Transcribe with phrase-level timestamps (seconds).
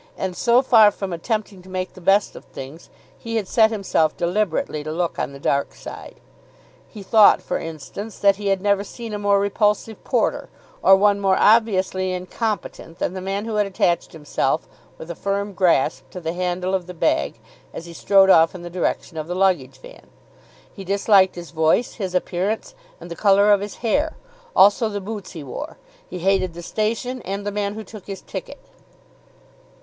[0.17, 4.17] And, so far from attempting to make the best of things, he had set himself
[4.17, 6.15] deliberately to look on the dark side.
[6.87, 10.49] He thought, for instance, that he had never seen a more repulsive porter,
[10.81, 14.67] or one more obviously incompetent than the man who had attached himself
[14.97, 17.37] with a firm grasp to the handle of the bag
[17.71, 20.07] as he strode off in the direction of the luggage van.
[20.73, 24.17] He disliked his voice, his appearance, and the colour of his hair.
[24.55, 25.77] Also the boots he wore.
[26.09, 28.65] He hated the station, and the man who took his ticket.